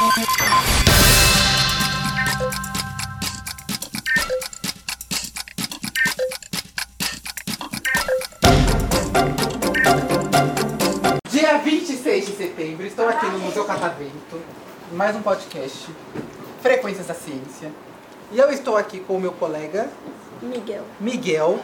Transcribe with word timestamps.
Dia 0.00 0.08
26 11.58 12.26
de 12.26 12.32
setembro, 12.32 12.86
estou 12.86 13.06
aqui 13.06 13.26
no 13.26 13.40
Museu 13.40 13.66
Catavento, 13.66 14.40
mais 14.92 15.14
um 15.14 15.20
podcast, 15.20 15.90
Frequências 16.62 17.06
da 17.06 17.12
Ciência. 17.12 17.70
E 18.32 18.38
eu 18.38 18.50
estou 18.50 18.78
aqui 18.78 19.00
com 19.00 19.16
o 19.16 19.20
meu 19.20 19.32
colega 19.32 19.90
Miguel. 20.40 20.86
Miguel, 20.98 21.60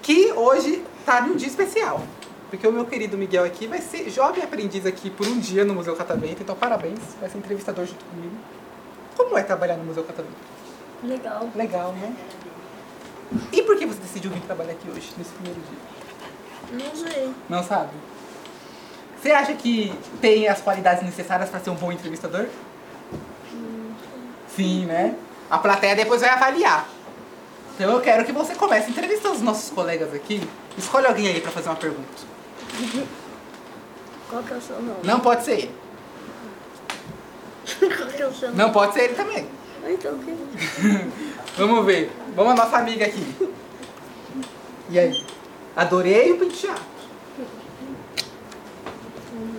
que 0.00 0.30
hoje 0.30 0.84
está 1.00 1.22
num 1.22 1.34
dia 1.34 1.48
especial. 1.48 2.00
Porque 2.50 2.66
o 2.66 2.72
meu 2.72 2.84
querido 2.84 3.16
Miguel 3.16 3.44
aqui 3.44 3.68
vai 3.68 3.80
ser 3.80 4.10
jovem 4.10 4.42
aprendiz 4.42 4.84
aqui 4.84 5.08
por 5.08 5.26
um 5.26 5.38
dia 5.38 5.64
no 5.64 5.72
Museu 5.72 5.94
Catavento, 5.94 6.42
então 6.42 6.56
parabéns, 6.56 6.98
vai 7.20 7.30
ser 7.30 7.38
entrevistador 7.38 7.86
junto 7.86 8.04
comigo. 8.04 8.34
Como 9.16 9.38
é 9.38 9.42
trabalhar 9.42 9.76
no 9.76 9.84
Museu 9.84 10.02
Catavento? 10.02 10.34
Legal. 11.04 11.48
Legal, 11.54 11.92
né? 11.92 12.14
E 13.52 13.62
por 13.62 13.78
que 13.78 13.86
você 13.86 14.00
decidiu 14.00 14.32
vir 14.32 14.40
trabalhar 14.40 14.72
aqui 14.72 14.90
hoje, 14.90 15.12
nesse 15.16 15.30
primeiro 15.30 15.60
dia? 15.60 16.84
Não 16.84 16.96
sei. 16.96 17.34
Não 17.48 17.62
sabe? 17.62 17.92
Você 19.20 19.30
acha 19.30 19.54
que 19.54 19.96
tem 20.20 20.48
as 20.48 20.60
qualidades 20.60 21.04
necessárias 21.04 21.48
para 21.48 21.60
ser 21.60 21.70
um 21.70 21.74
bom 21.74 21.92
entrevistador? 21.92 22.46
Sim, 24.56 24.86
né? 24.86 25.14
A 25.48 25.58
plateia 25.58 25.94
depois 25.94 26.20
vai 26.20 26.30
avaliar. 26.30 26.88
Então 27.74 27.92
eu 27.92 28.00
quero 28.00 28.24
que 28.24 28.32
você 28.32 28.54
comece 28.54 28.90
entrevistando 28.90 29.36
os 29.36 29.42
nossos 29.42 29.70
colegas 29.70 30.12
aqui. 30.12 30.42
Escolhe 30.76 31.06
alguém 31.06 31.28
aí 31.28 31.40
para 31.40 31.50
fazer 31.50 31.68
uma 31.68 31.76
pergunta. 31.76 32.39
Qual 34.28 34.42
que 34.42 34.52
é 34.52 34.56
o 34.56 34.60
seu 34.60 34.76
nome? 34.80 34.98
Não 35.04 35.20
pode 35.20 35.44
ser 35.44 35.52
ele. 35.52 35.74
Qual 37.96 38.08
que 38.08 38.22
é 38.22 38.26
o 38.26 38.32
seu 38.34 38.48
nome? 38.48 38.58
Não 38.62 38.72
pode 38.72 38.94
ser 38.94 39.02
ele 39.04 39.14
também. 39.14 39.48
Então, 39.88 40.18
que... 40.18 40.36
Vamos 41.56 41.84
ver. 41.86 42.10
Vamos 42.36 42.52
a 42.52 42.64
nossa 42.64 42.76
amiga 42.78 43.06
aqui. 43.06 43.50
E 44.90 44.98
aí? 44.98 45.26
Adorei 45.76 46.32
o 46.32 46.38
penteado. 46.38 46.80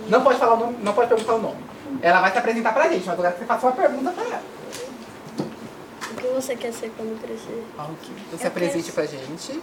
Não 0.08 0.22
pode 0.22 0.38
falar 0.38 0.54
o 0.54 0.58
nome, 0.58 0.78
não 0.82 0.92
pode 0.92 1.08
perguntar 1.08 1.34
o 1.34 1.40
nome. 1.42 1.64
Ela 2.02 2.20
vai 2.20 2.32
se 2.32 2.38
apresentar 2.38 2.72
pra 2.72 2.88
gente, 2.88 3.06
mas 3.06 3.16
eu 3.16 3.22
quero 3.22 3.34
que 3.34 3.40
você 3.40 3.46
faça 3.46 3.66
uma 3.66 3.72
pergunta 3.72 4.10
pra 4.10 4.24
ela. 4.24 4.42
O 6.10 6.14
que 6.16 6.26
você 6.28 6.56
quer 6.56 6.72
ser 6.72 6.92
quando 6.96 7.20
crescer? 7.20 7.64
Então 7.74 8.38
se 8.38 8.44
Eu 8.44 8.48
apresente 8.48 8.92
quero- 8.92 8.94
pra 8.94 9.06
gente. 9.06 9.60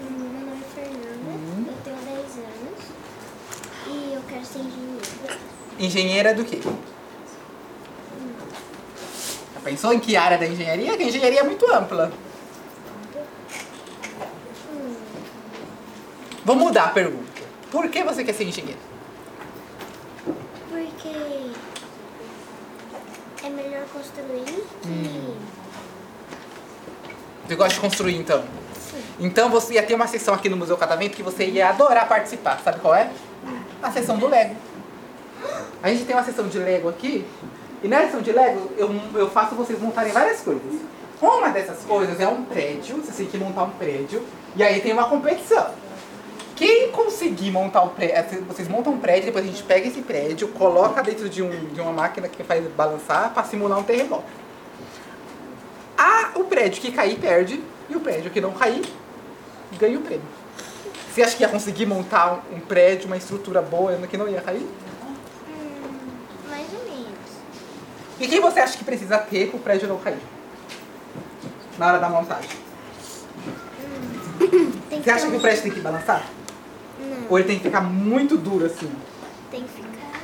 Meu 0.00 0.10
nome 0.10 0.52
é 0.52 0.74
Fernanda, 0.74 1.70
eu 1.70 1.76
tenho 1.84 1.96
10 1.96 2.36
anos 2.38 2.84
e 3.88 4.14
eu 4.14 4.22
quero 4.28 4.37
ser 4.48 4.58
engenheira. 4.60 5.38
Engenheira 5.78 6.34
do 6.34 6.44
quê? 6.44 6.60
Já 9.54 9.60
pensou 9.62 9.92
em 9.92 10.00
que 10.00 10.16
área 10.16 10.38
da 10.38 10.46
engenharia? 10.46 10.96
Que 10.96 11.02
a 11.02 11.06
engenharia 11.06 11.40
é 11.40 11.42
muito 11.42 11.70
ampla. 11.70 12.12
Vou 16.44 16.56
mudar 16.56 16.84
a 16.84 16.88
pergunta. 16.88 17.42
Por 17.70 17.88
que 17.90 18.02
você 18.02 18.24
quer 18.24 18.32
ser 18.32 18.44
engenheiro? 18.44 18.80
Porque 20.70 21.52
é 23.44 23.50
melhor 23.50 23.84
construir 23.92 24.44
que. 24.82 25.36
Você 27.46 27.54
gosta 27.54 27.74
de 27.74 27.80
construir, 27.80 28.16
então? 28.16 28.44
Então 29.20 29.50
você 29.50 29.74
ia 29.74 29.82
ter 29.82 29.94
uma 29.94 30.06
sessão 30.06 30.34
aqui 30.34 30.48
no 30.48 30.56
Museu 30.56 30.76
Catavento 30.76 31.16
que 31.16 31.22
você 31.22 31.46
ia 31.46 31.68
adorar 31.68 32.08
participar. 32.08 32.60
Sabe 32.62 32.80
qual 32.80 32.94
é? 32.94 33.10
A 33.82 33.90
sessão 33.92 34.18
do 34.18 34.26
Lego. 34.26 34.56
A 35.82 35.88
gente 35.88 36.04
tem 36.04 36.14
uma 36.16 36.24
sessão 36.24 36.48
de 36.48 36.58
Lego 36.58 36.88
aqui. 36.88 37.24
E 37.82 37.88
na 37.88 38.02
sessão 38.02 38.20
de 38.20 38.32
Lego 38.32 38.70
eu, 38.76 38.90
eu 39.14 39.30
faço 39.30 39.54
vocês 39.54 39.80
montarem 39.80 40.12
várias 40.12 40.40
coisas. 40.40 40.80
Uma 41.20 41.48
dessas 41.48 41.84
coisas 41.84 42.20
é 42.20 42.26
um 42.26 42.44
prédio. 42.44 42.96
Você 42.96 43.24
tem 43.24 43.26
que 43.26 43.38
montar 43.38 43.64
um 43.64 43.70
prédio. 43.70 44.22
E 44.56 44.62
aí 44.62 44.80
tem 44.80 44.92
uma 44.92 45.08
competição. 45.08 45.66
Quem 46.58 46.90
conseguir 46.90 47.52
montar 47.52 47.82
o 47.82 47.90
prédio, 47.90 48.44
vocês 48.44 48.66
montam 48.66 48.94
um 48.94 48.98
prédio, 48.98 49.26
depois 49.26 49.44
a 49.44 49.46
gente 49.46 49.62
pega 49.62 49.86
esse 49.86 50.02
prédio, 50.02 50.48
coloca 50.48 51.00
dentro 51.04 51.28
de, 51.28 51.40
um, 51.40 51.50
de 51.66 51.80
uma 51.80 51.92
máquina 51.92 52.26
que 52.26 52.42
faz 52.42 52.66
balançar 52.72 53.32
para 53.32 53.44
simular 53.44 53.78
um 53.78 53.84
terremoto. 53.84 54.24
Ah, 55.96 56.30
o 56.34 56.42
prédio 56.42 56.82
que 56.82 56.90
cair 56.90 57.16
perde 57.16 57.62
e 57.88 57.94
o 57.94 58.00
prédio 58.00 58.32
que 58.32 58.40
não 58.40 58.50
cair 58.50 58.82
ganha 59.78 59.98
o 59.98 60.02
prêmio. 60.02 60.26
Você 61.18 61.24
acha 61.24 61.36
que 61.36 61.42
ia 61.42 61.48
conseguir 61.48 61.84
montar 61.84 62.44
um, 62.52 62.58
um 62.58 62.60
prédio, 62.60 63.06
uma 63.08 63.16
estrutura 63.16 63.60
boa 63.60 63.92
que 64.06 64.16
não 64.16 64.28
ia 64.28 64.40
cair? 64.40 64.60
Hum, 64.62 65.16
mais 66.48 66.66
ou 66.72 66.84
menos. 66.84 67.08
E 68.20 68.28
quem 68.28 68.40
você 68.40 68.60
acha 68.60 68.78
que 68.78 68.84
precisa 68.84 69.18
ter 69.18 69.48
para 69.48 69.56
o 69.56 69.60
prédio 69.60 69.88
não 69.88 69.98
cair? 69.98 70.20
Na 71.76 71.88
hora 71.88 71.98
da 71.98 72.08
montagem. 72.08 72.48
Tem 74.88 75.02
Você 75.02 75.10
acha 75.10 75.24
ter 75.24 75.30
que 75.32 75.36
o 75.36 75.40
prédio 75.40 75.62
tem 75.64 75.72
que 75.72 75.80
balançar? 75.80 76.24
Não, 77.00 77.26
Ou 77.30 77.38
ele 77.40 77.48
tem 77.48 77.58
que 77.58 77.64
ficar 77.64 77.80
muito 77.80 78.36
duro 78.36 78.66
assim? 78.66 78.88
tem 79.50 79.64
que 79.64 79.70
ficar 79.70 80.22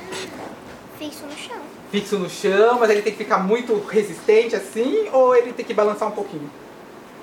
fixo 0.97 1.25
no 1.25 1.35
chão. 1.35 1.61
Fixo 1.91 2.17
no 2.17 2.29
chão, 2.29 2.79
mas 2.79 2.89
ele 2.89 3.01
tem 3.01 3.11
que 3.11 3.17
ficar 3.17 3.39
muito 3.39 3.77
resistente 3.85 4.55
assim? 4.55 5.09
Ou 5.11 5.35
ele 5.35 5.51
tem 5.51 5.65
que 5.65 5.73
balançar 5.73 6.07
um 6.07 6.11
pouquinho? 6.11 6.49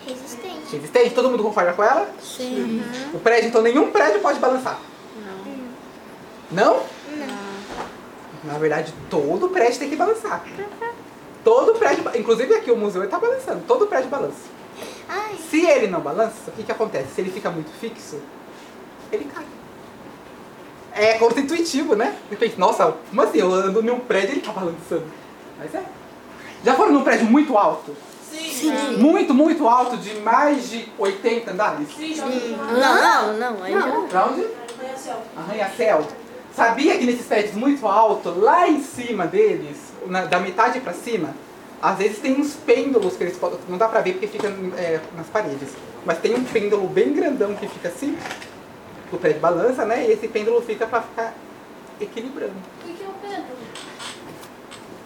Resistente. 0.06 0.76
Resistente? 0.76 1.14
Todo 1.14 1.30
mundo 1.30 1.42
concorda 1.42 1.72
com 1.72 1.82
ela? 1.82 2.08
Sim. 2.20 2.82
O 3.12 3.18
prédio, 3.18 3.48
então 3.48 3.62
nenhum 3.62 3.90
prédio 3.90 4.20
pode 4.20 4.38
balançar. 4.38 4.78
Não? 6.50 6.82
Na 8.44 8.58
verdade, 8.58 8.92
todo 9.08 9.48
prédio 9.48 9.78
tem 9.78 9.90
que 9.90 9.96
balançar. 9.96 10.44
Todo 11.44 11.74
prédio, 11.78 12.04
inclusive 12.14 12.54
aqui 12.54 12.70
o 12.70 12.76
museu 12.76 13.02
ele 13.02 13.10
tá 13.10 13.18
balançando, 13.18 13.62
todo 13.66 13.86
prédio 13.86 14.08
balança. 14.08 14.50
Ai, 15.08 15.36
Se 15.50 15.64
ele 15.64 15.86
não 15.86 16.00
balança, 16.00 16.34
o 16.48 16.52
que 16.52 16.62
que 16.62 16.72
acontece? 16.72 17.14
Se 17.14 17.20
ele 17.20 17.30
fica 17.30 17.50
muito 17.50 17.70
fixo, 17.80 18.20
ele 19.10 19.24
cai. 19.24 19.44
É 20.94 21.14
contra-intuitivo, 21.19 21.94
né? 21.96 22.16
Você 22.28 22.36
pensa, 22.36 22.54
nossa, 22.58 22.94
como 23.08 23.22
assim? 23.22 23.38
Eu 23.38 23.52
ando 23.52 23.82
num 23.82 24.00
prédio 24.00 24.30
e 24.30 24.32
ele 24.34 24.40
tá 24.40 24.52
balançando. 24.52 25.06
Mas 25.58 25.74
é. 25.74 25.82
Já 26.64 26.74
foram 26.74 26.92
num 26.92 27.02
prédio 27.02 27.26
muito 27.26 27.56
alto? 27.56 27.94
Sim. 28.32 28.97
Muito, 28.98 29.34
muito 29.34 29.69
alto, 29.69 29.97
de 29.97 30.15
mais 30.20 30.69
de 30.70 30.88
80 30.98 31.50
andares? 31.50 31.88
Não, 32.72 33.37
não, 33.37 33.53
não. 33.54 33.62
Aí 33.65 33.72
já... 33.72 33.91
Pra 34.09 34.26
onde? 34.26 34.47
Arranha-céu. 35.37 36.06
Sabia 36.54 36.98
que 36.98 37.04
nesses 37.06 37.26
prédios 37.26 37.54
muito 37.54 37.87
altos, 37.87 38.37
lá 38.37 38.69
em 38.69 38.82
cima 38.82 39.26
deles, 39.26 39.76
na- 40.06 40.25
da 40.26 40.38
metade 40.38 40.81
pra 40.81 40.93
cima, 40.93 41.31
às 41.81 41.97
vezes 41.98 42.19
tem 42.19 42.38
uns 42.41 42.54
pêndulos 42.54 43.16
que 43.16 43.25
eles 43.25 43.37
podem. 43.38 43.59
Não 43.69 43.78
dá 43.78 43.88
pra 43.88 44.00
ver 44.00 44.12
porque 44.12 44.26
fica 44.28 44.49
é, 44.76 45.00
nas 45.16 45.26
paredes. 45.28 45.69
Mas 46.04 46.19
tem 46.19 46.34
um 46.34 46.44
pêndulo 46.44 46.87
bem 46.88 47.12
grandão 47.12 47.54
que 47.54 47.66
fica 47.69 47.88
assim. 47.88 48.16
O 49.12 49.16
prédio 49.19 49.41
balança, 49.41 49.84
né? 49.84 50.06
E 50.06 50.12
esse 50.12 50.28
pêndulo 50.28 50.60
fica 50.62 50.87
pra 50.87 51.00
ficar 51.03 51.34
equilibrando. 52.00 52.53
O 52.82 52.87
que, 52.87 52.93
que 52.94 53.03
é 53.03 53.06
o 53.09 53.12
pêndulo? 53.12 53.56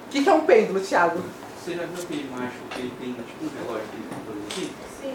O 0.06 0.10
que, 0.10 0.22
que 0.22 0.28
é 0.28 0.32
um 0.32 0.40
pêndulo, 0.40 0.80
Thiago? 0.80 1.20
Você 1.66 1.74
já 1.74 1.82
viu 1.82 2.00
aquele 2.00 2.30
macho 2.30 2.62
que 2.70 2.78
ele 2.78 2.92
tem 3.00 3.12
tipo 3.12 3.44
um 3.44 3.50
relógio 3.58 3.88
que 3.90 3.96
ele 3.96 4.06
tem 4.06 4.18
por 4.22 4.36
aqui? 4.38 4.70
Sim. 5.02 5.10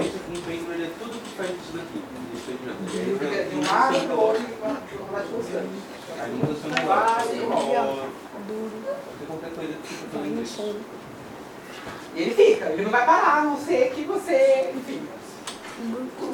Esse 0.00 0.16
aqui, 0.18 0.42
pêndulo, 0.42 0.72
ele 0.74 0.82
é 0.82 0.90
tudo 0.98 1.22
que 1.22 1.30
faz 1.36 1.50
isso 1.50 1.76
daqui. 1.78 2.02
Isso 2.34 2.50
aqui, 2.50 2.66
ó. 2.66 2.74
Ele 2.90 3.10
Ele 3.10 3.18
fica 3.20 3.36
é 3.36 3.42
de 3.44 3.54
um 3.54 3.62
lado 3.62 3.92
relógio. 3.92 4.08
pro 4.08 4.20
outro 4.20 4.42
e 4.42 4.46
vai. 4.58 5.64
Aí 6.18 6.30
muda 6.32 6.54
seu 6.58 6.70
relógio. 6.74 8.10
Você 8.50 9.26
qualquer 9.28 9.50
coisa 9.52 9.72
que 9.74 9.88
fica 9.94 10.08
fazendo 10.12 10.42
isso. 10.42 10.76
E 12.16 12.20
ele 12.22 12.34
fica, 12.34 12.64
ele 12.70 12.82
não 12.82 12.90
vai 12.90 13.06
parar, 13.06 13.38
a 13.38 13.44
não 13.44 13.56
ser 13.56 13.92
que 13.94 14.02
você, 14.02 14.72
enfim, 14.74 15.02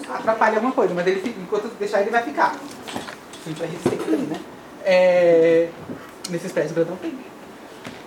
atrapalhe 0.09 0.57
alguma 0.57 0.73
coisa, 0.73 0.95
mas 0.95 1.07
ele 1.07 1.21
fica, 1.21 1.39
enquanto 1.39 1.69
deixar 1.79 2.01
ele 2.01 2.11
vai 2.11 2.23
ficar. 2.23 2.57
Não 3.45 3.53
tiver 3.53 3.67
resistência 3.67 3.99
também, 3.99 4.27
né? 4.29 4.41
É, 4.83 5.69
nesses 6.31 6.53
prédios 6.53 6.73
grandão 6.73 6.97
tem. 6.97 7.28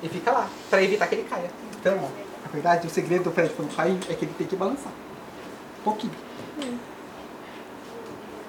E 0.03 0.09
fica 0.09 0.31
lá, 0.31 0.49
pra 0.69 0.83
evitar 0.83 1.07
que 1.07 1.15
ele 1.15 1.27
caia. 1.29 1.49
Então, 1.79 1.95
na 1.95 2.51
verdade, 2.51 2.87
o 2.87 2.89
segredo 2.89 3.25
do 3.25 3.31
prédio 3.31 3.55
pra 3.55 3.65
não 3.65 3.71
cair 3.71 3.97
é 4.09 4.13
que 4.13 4.25
ele 4.25 4.33
tem 4.37 4.47
que 4.47 4.55
balançar. 4.55 4.91
Um 5.79 5.83
pouquinho. 5.83 6.13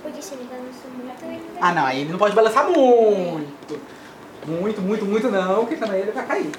porque 0.03 0.23
se 0.23 0.35
ele 0.35 0.45
balança 0.45 0.89
muito, 0.95 1.25
ele 1.25 1.43
vai. 1.55 1.71
Ah, 1.71 1.73
não, 1.75 1.87
aí 1.87 2.01
ele 2.01 2.13
não 2.13 2.19
pode 2.19 2.35
balançar 2.35 2.69
muito. 2.69 3.81
Muito, 4.47 4.81
muito, 4.81 5.05
muito 5.05 5.31
não, 5.31 5.61
porque 5.61 5.77
senão 5.77 5.95
ele 5.95 6.11
vai 6.11 6.27
cair. 6.27 6.51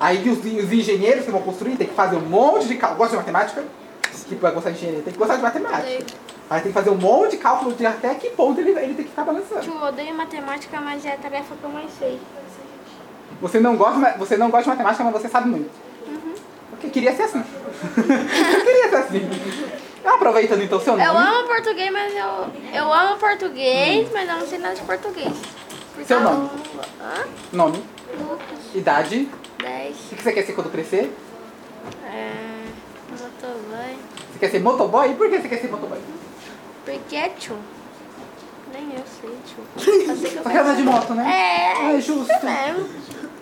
Aí 0.00 0.28
os, 0.28 0.38
os 0.38 0.72
engenheiros 0.72 1.24
que 1.24 1.30
vão 1.30 1.42
construir 1.42 1.76
tem 1.76 1.86
que 1.86 1.94
fazer 1.94 2.16
um 2.16 2.20
monte 2.20 2.66
de 2.66 2.76
cálculo. 2.76 2.98
Gosta 2.98 3.16
de 3.16 3.22
matemática? 3.22 3.64
Que 4.26 4.34
vai 4.36 4.52
gostar 4.52 4.70
de 4.70 4.76
engenharia, 4.76 5.02
tem 5.02 5.12
que 5.12 5.18
gostar 5.18 5.36
de 5.36 5.42
matemática. 5.42 6.06
Aí 6.48 6.60
tem 6.60 6.72
que 6.72 6.78
fazer 6.78 6.90
um 6.90 6.96
monte 6.96 7.32
de 7.32 7.36
cálculo 7.38 7.72
de 7.72 7.84
até 7.84 8.14
que 8.14 8.30
ponto 8.30 8.60
ele, 8.60 8.70
ele 8.70 8.94
tem 8.94 9.04
que 9.04 9.10
ficar 9.10 9.24
balançando. 9.24 9.60
Tio, 9.62 9.74
eu 9.74 9.82
odeio 9.82 10.14
matemática, 10.14 10.80
mas 10.80 11.04
é 11.04 11.12
a 11.12 11.16
tarefa 11.16 11.54
que 11.56 11.64
eu 11.64 11.70
mais 11.70 11.90
sei. 11.98 12.20
Você 13.40 13.60
não 13.60 13.76
gosta, 13.76 14.14
você 14.18 14.36
não 14.36 14.50
gosta 14.50 14.64
de 14.64 14.68
matemática, 14.70 15.04
mas 15.04 15.12
você 15.12 15.28
sabe 15.28 15.48
muito. 15.48 15.70
Porque 16.70 16.88
queria 16.90 17.14
ser 17.14 17.24
assim. 17.24 17.42
eu 17.96 18.64
queria 18.64 18.88
ser 18.90 18.96
assim. 18.96 19.30
Aproveitando 20.04 20.62
então 20.62 20.80
seu 20.80 20.96
nome. 20.96 21.04
Eu 21.08 21.16
amo 21.16 21.48
português, 21.48 21.90
mas 21.90 22.14
eu. 22.14 22.46
Eu 22.74 22.92
amo 22.92 23.16
português, 23.18 24.08
mas 24.12 24.28
eu 24.28 24.36
não 24.36 24.46
sei 24.46 24.58
nada 24.58 24.74
de 24.74 24.82
português. 24.82 25.32
Porque 25.92 26.06
Seu 26.06 26.18
eu- 26.18 26.24
nome? 26.24 26.50
Hã? 27.00 27.24
Nome, 27.52 27.82
Lucas. 28.18 28.58
idade, 28.74 29.28
10. 29.58 29.96
O 30.12 30.16
que 30.16 30.22
você 30.22 30.32
quer 30.32 30.44
ser 30.44 30.52
quando 30.52 30.70
crescer? 30.70 31.14
É. 32.06 32.32
Motoboy. 33.10 33.96
Você 34.32 34.38
quer 34.40 34.50
ser 34.50 34.60
motoboy? 34.60 35.14
Por 35.14 35.30
que 35.30 35.38
você 35.40 35.48
quer 35.48 35.60
ser 35.60 35.70
motoboy? 35.70 35.98
Porque 36.84 37.16
é 37.16 37.28
tio. 37.30 37.56
Nem 38.74 38.92
eu 38.92 39.04
sei, 39.20 39.30
tio. 39.46 40.06
Só 40.06 40.16
sei 40.16 40.30
que 40.30 40.36
eu 40.36 40.60
andar 40.60 40.74
de 40.74 40.82
moto, 40.82 41.14
né? 41.14 41.32
É, 41.32 41.94
É 41.96 42.00
justo. 42.00 42.32
isso 42.32 42.44
mesmo. 42.44 42.88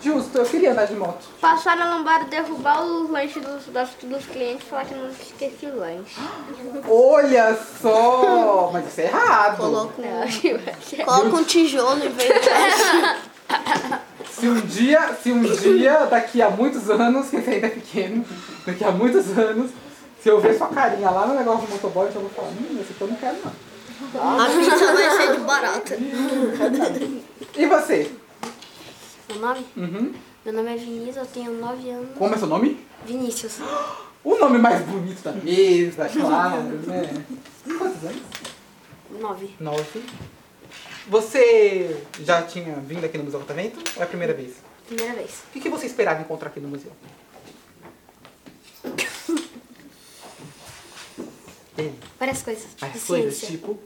Justo, 0.03 0.37
eu 0.37 0.45
queria 0.45 0.73
andar 0.73 0.85
de 0.87 0.95
moto. 0.95 1.25
Passar 1.41 1.75
na 1.77 1.97
lombada, 1.97 2.25
derrubar 2.25 2.83
os 2.85 3.09
lanches 3.09 3.43
dos, 3.43 3.65
dos, 3.67 3.89
dos 4.03 4.27
clientes 4.27 4.67
e 4.67 4.69
falar 4.69 4.85
que 4.85 4.95
não 4.95 5.09
esqueci 5.09 5.67
o 5.67 5.77
lanche. 5.79 6.21
Olha 6.87 7.57
só! 7.81 8.71
Mas 8.73 8.89
isso 8.89 9.01
é 9.01 9.05
errado. 9.05 9.57
Coloca 9.57 10.03
Eu 10.03 10.57
um, 10.57 10.83
ser. 10.83 11.05
coloca 11.05 11.37
um 11.37 11.45
tijolo 11.45 12.05
em 12.05 12.09
vez 12.11 12.31
de... 12.35 13.33
Se 14.33 14.49
um 14.49 14.61
dia, 14.61 15.15
se 15.23 15.31
um 15.33 15.41
dia, 15.41 16.07
daqui 16.07 16.43
a 16.43 16.51
muitos 16.51 16.91
anos, 16.91 17.29
que 17.31 17.41
você 17.41 17.51
ainda 17.51 17.69
é 17.69 17.71
pequeno, 17.71 18.25
daqui 18.67 18.85
a 18.85 18.91
muitos 18.91 19.39
anos, 19.39 19.71
se 20.21 20.29
eu 20.29 20.41
ver 20.41 20.59
sua 20.59 20.67
carinha 20.69 21.11
lá 21.11 21.27
no 21.27 21.35
negócio 21.35 21.67
do 21.67 21.73
motoboy, 21.73 22.07
eu 22.13 22.21
vou 22.21 22.31
falar, 22.31 22.49
hum, 22.49 22.79
esse 22.81 22.93
aqui 22.93 23.01
eu 23.01 23.09
não 23.09 23.17
quero 23.17 23.37
não. 23.45 23.72
A 24.15 24.47
pizza 24.47 24.93
vai 24.93 25.11
ser 25.17 25.33
de 25.33 25.41
barata. 25.41 25.97
E 27.57 27.67
você? 27.67 28.11
Meu 29.29 29.39
nome? 29.41 29.67
Uhum. 29.77 30.15
Meu 30.45 30.55
nome 30.55 30.75
é 30.75 30.77
Vinícius, 30.77 31.17
eu 31.17 31.27
tenho 31.27 31.53
9 31.53 31.91
anos. 31.91 32.09
Como 32.19 32.35
é 32.35 32.39
seu 32.39 32.47
nome? 32.49 32.85
Vinícius. 33.07 33.59
O 34.25 34.39
nome 34.39 34.57
mais 34.57 34.81
bonito 34.87 35.21
da 35.21 35.33
mesa, 35.33 36.07
claro, 36.15 36.63
né? 36.63 37.25
Quantos 37.77 38.05
anos? 38.05 38.23
9. 39.19 39.51
Nove. 39.59 40.05
Você 41.09 42.05
já 42.21 42.43
tinha 42.43 42.77
vindo 42.77 43.05
aqui 43.05 43.19
no 43.19 43.25
Museu 43.25 43.41
Catavento? 43.41 43.81
Ou 43.97 44.03
é 44.03 44.05
a 44.05 44.09
primeira 44.09 44.33
vez? 44.33 44.53
Primeira 44.87 45.15
vez. 45.15 45.43
O 45.49 45.53
que, 45.53 45.61
que 45.61 45.69
você 45.69 45.87
esperava 45.87 46.21
encontrar 46.21 46.51
aqui 46.51 46.61
no 46.61 46.69
museu? 46.69 46.93
Ei, 51.79 51.93
Várias 52.19 52.43
coisas. 52.43 52.65
de 52.77 52.85
As 52.85 53.03
coisas, 53.05 53.35
ciência. 53.35 53.49
tipo, 53.59 53.79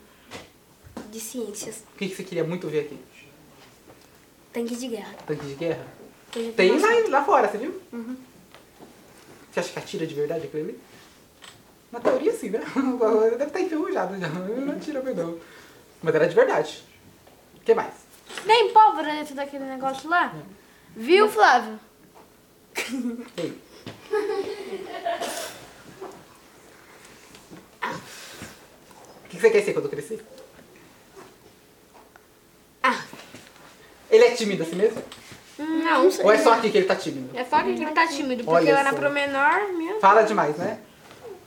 De 1.11 1.21
ciências. 1.21 1.85
o 1.95 1.99
que, 1.99 2.09
que 2.09 2.17
você 2.17 2.25
queria 2.25 2.45
muito 2.45 2.69
ver 2.69 2.81
aqui? 2.81 2.99
Tanques 4.53 4.81
de 4.81 4.89
guerra. 4.89 5.15
Tanque 5.27 5.47
de 5.47 5.55
guerra? 5.55 5.87
Tem 6.57 6.79
lá, 6.79 6.89
lá 7.09 7.25
fora, 7.25 7.49
você 7.49 7.59
viu? 7.59 7.81
Você 9.53 9.61
acha 9.61 9.73
que 9.73 9.79
atira 9.79 10.07
de 10.07 10.15
verdade 10.15 10.47
aquilo 10.47 10.65
ali? 10.65 10.81
Na 11.93 12.01
teoria 12.01 12.33
sim, 12.33 12.51
né? 12.51 12.61
Deve 13.31 13.45
estar 13.45 13.61
enferrujado 13.61 14.19
já. 14.19 14.29
Não 14.29 14.73
atira 14.75 15.01
não. 15.15 15.39
Mas 16.03 16.15
era 16.15 16.29
de 16.29 16.35
verdade. 16.35 16.83
O 17.57 17.61
que 17.61 17.75
mais? 17.75 17.95
Nem 18.45 18.73
pólvora 18.73 19.13
dentro 19.15 19.35
daquele 19.35 19.65
negócio 19.65 20.09
lá? 20.11 20.35
Viu, 20.95 21.29
Flávio? 21.29 21.79
Ei. 23.37 23.59
O 29.27 29.29
que 29.29 29.41
você 29.41 29.51
quer 29.51 29.63
ser 29.63 29.73
quando 29.73 29.89
crescer? 29.89 30.25
Ah. 32.81 33.05
Ele 34.09 34.25
é 34.25 34.31
tímido 34.31 34.63
assim 34.63 34.77
mesmo? 34.77 35.03
Não. 35.59 36.09
Ou 36.23 36.33
é 36.33 36.39
só 36.39 36.53
aqui 36.53 36.71
que 36.71 36.79
ele 36.79 36.87
tá 36.87 36.95
tímido? 36.95 37.37
É 37.37 37.45
só 37.45 37.61
que 37.61 37.71
ele 37.71 37.87
tá 37.87 38.07
tímido, 38.07 38.45
porque 38.45 38.57
Olha 38.59 38.75
lá 38.75 38.85
na 38.85 38.91
só. 38.91 38.97
Promenor, 38.97 39.73
meu. 39.77 39.99
Fala 39.99 40.23
demais, 40.23 40.57
né? 40.57 40.79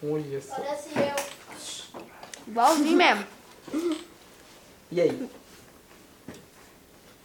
Olha 0.03 0.41
só. 0.41 0.55
Se 0.75 0.89
eu. 0.99 2.09
Igualzinho 2.47 2.97
mesmo. 2.97 3.25
E 4.91 4.99
aí? 4.99 5.29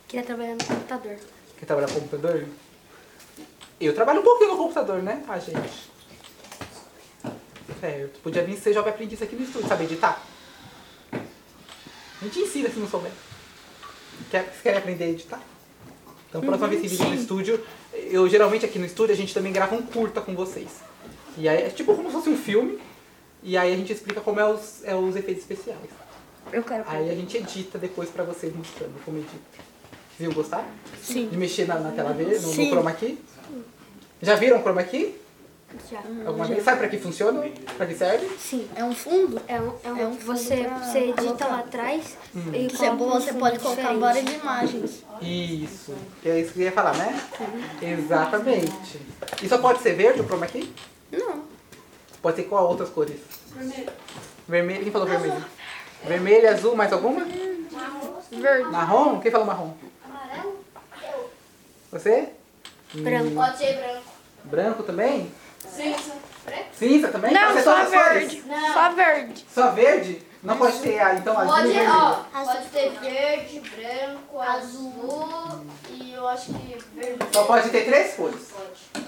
Queria 0.06 0.24
trabalhar 0.24 0.54
no 0.54 0.64
computador. 0.64 1.16
Quer 1.58 1.66
trabalhar 1.66 1.88
com 1.88 1.94
computador? 1.94 2.46
Eu 3.80 3.94
trabalho 3.94 4.20
um 4.20 4.24
pouquinho 4.24 4.50
no 4.52 4.56
computador, 4.56 5.02
né? 5.02 5.24
A 5.26 5.38
gente. 5.40 5.90
Certo. 7.80 8.20
Podia 8.20 8.44
vir 8.44 8.56
ser 8.56 8.72
jovem 8.72 8.92
aprendiz 8.92 9.20
aqui 9.20 9.34
no 9.34 9.42
estúdio, 9.42 9.66
saber 9.66 9.84
editar? 9.84 10.22
A 12.24 12.26
gente 12.26 12.40
ensina 12.40 12.70
se 12.70 12.78
não 12.78 12.88
souber. 12.88 13.10
Quer, 14.30 14.44
vocês 14.44 14.62
querem 14.62 14.78
aprender 14.78 15.04
a 15.04 15.08
editar? 15.08 15.42
Então, 16.30 16.40
próxima 16.40 16.68
vez 16.68 16.80
que 16.80 16.88
vir 16.88 17.04
no 17.04 17.14
estúdio, 17.14 17.62
eu 17.92 18.26
geralmente 18.30 18.64
aqui 18.64 18.78
no 18.78 18.86
estúdio 18.86 19.12
a 19.12 19.16
gente 19.16 19.34
também 19.34 19.52
grava 19.52 19.74
um 19.74 19.82
curta 19.82 20.22
com 20.22 20.34
vocês. 20.34 20.70
E 21.36 21.46
aí 21.46 21.64
é 21.64 21.68
tipo 21.68 21.94
como 21.94 22.08
se 22.08 22.14
fosse 22.16 22.30
um 22.30 22.38
filme. 22.38 22.78
E 23.42 23.58
aí 23.58 23.74
a 23.74 23.76
gente 23.76 23.92
explica 23.92 24.22
como 24.22 24.40
é 24.40 24.50
os, 24.50 24.82
é 24.84 24.96
os 24.96 25.14
efeitos 25.16 25.42
especiais. 25.42 25.90
Eu 26.50 26.62
quero 26.62 26.84
Aí 26.86 27.10
a 27.10 27.14
gente 27.14 27.36
edita 27.36 27.76
depois 27.76 28.08
pra 28.08 28.24
vocês 28.24 28.56
mostrando 28.56 28.94
como 29.04 29.18
edita. 29.18 29.34
Vocês 30.16 30.20
iam 30.20 30.32
gostar? 30.32 30.66
Sim. 31.02 31.28
De 31.28 31.36
mexer 31.36 31.66
na, 31.66 31.78
na 31.78 31.90
tela 31.90 32.14
verde, 32.14 32.38
no, 32.40 32.54
no 32.54 32.70
chroma 32.70 32.92
key? 32.92 33.18
Já 34.22 34.34
viram 34.34 34.60
o 34.60 34.62
chroma 34.62 34.82
key? 34.82 35.14
Já. 35.90 35.98
Alguma 36.26 36.44
vez? 36.46 36.64
Sabe 36.64 36.78
pra 36.78 36.88
que 36.88 36.98
funciona? 36.98 37.44
Pra 37.76 37.86
que 37.86 37.94
serve? 37.94 38.26
Sim. 38.38 38.68
É 38.74 38.84
um 38.84 38.94
fundo? 38.94 39.40
É 39.48 39.60
um, 39.60 39.72
é 39.84 39.92
um, 39.92 39.98
É 39.98 40.06
um 40.06 40.14
fundo 40.16 40.36
você, 40.38 40.56
pra 40.64 40.78
você 40.78 40.98
edita 40.98 41.22
colocar. 41.22 41.46
lá 41.48 41.58
atrás 41.60 42.16
e 42.52 42.66
Isso 42.66 42.84
é 42.84 42.90
bom, 42.90 43.06
um 43.08 43.20
você 43.20 43.32
pode 43.34 43.58
colocar 43.58 43.92
várias 43.94 44.32
imagens. 44.32 45.04
Isso. 45.20 45.94
É 46.24 46.40
isso 46.40 46.52
que 46.52 46.60
eu 46.60 46.64
ia 46.64 46.72
falar, 46.72 46.96
né? 46.96 47.20
Exatamente. 47.82 49.00
E 49.42 49.48
só 49.48 49.58
pode 49.58 49.80
ser 49.80 49.94
verde 49.94 50.20
o 50.20 50.24
chroma 50.24 50.46
key? 50.46 50.72
Não. 51.12 51.42
Pode 52.22 52.36
ser 52.36 52.44
qual 52.44 52.68
outras 52.68 52.88
cores? 52.90 53.16
Vermelho. 53.54 53.90
Vermelho? 54.48 54.82
Quem 54.84 54.92
falou 54.92 55.06
vermelho? 55.08 55.44
Vermelho, 56.04 56.50
azul, 56.50 56.74
mais 56.76 56.92
alguma? 56.92 57.24
Verde. 58.30 58.70
Marrom? 58.70 59.20
Quem 59.20 59.30
falou 59.30 59.46
marrom? 59.46 59.72
Amarelo? 60.04 60.58
Eu. 61.02 61.30
Você? 61.92 62.28
Branco. 62.94 63.26
Hum, 63.28 63.34
Pode 63.34 63.58
ser 63.58 63.74
branco. 63.76 64.02
branco 64.44 64.82
também? 64.82 65.30
Cinza. 65.74 66.12
Cinza 66.78 67.08
também? 67.08 67.32
Não, 67.32 67.40
pode 67.42 67.54
ser 67.54 67.62
só 67.62 67.84
verde. 67.84 68.44
Só 68.72 68.90
verde. 68.92 69.46
Só 69.54 69.70
verde? 69.70 70.22
Não 70.42 70.58
pode 70.58 70.78
ter, 70.80 70.98
ah, 71.00 71.14
então 71.14 71.38
azul 71.38 71.54
e 71.54 71.56
Pode, 71.56 71.68
vermelho. 71.68 71.90
ó, 71.94 72.44
pode 72.44 72.66
ter 72.68 72.90
verde, 73.00 73.60
branco, 73.60 74.40
azul 74.40 75.64
e 75.88 76.12
eu 76.12 76.28
acho 76.28 76.52
que 76.52 76.76
verde. 76.94 77.18
Só 77.32 77.44
pode 77.44 77.70
ter 77.70 77.84
três 77.86 78.12
cores. 78.14 78.52
Pode. 78.52 79.06